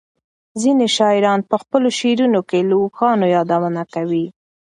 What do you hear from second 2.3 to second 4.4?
کې له اوښانو یادونه کوي.